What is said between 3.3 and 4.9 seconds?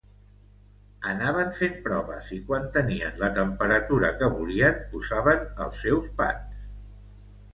temperatura que volien,